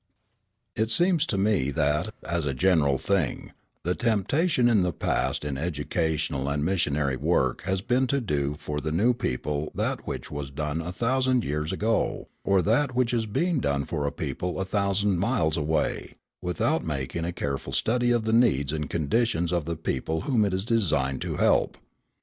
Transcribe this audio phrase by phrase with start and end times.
[0.75, 3.51] It seems to me that, as a general thing,
[3.83, 8.81] the temptation in the past in educational and missionary work has been to do for
[8.81, 13.27] the new people that which was done a thousand years ago, or that which is
[13.27, 18.23] being done for a people a thousand miles away, without making a careful study of
[18.23, 21.77] the needs and conditions of the people whom it is designed to help.